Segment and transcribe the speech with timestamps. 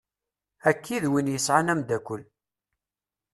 [0.69, 2.21] Akka i d win yesɛan amddakel.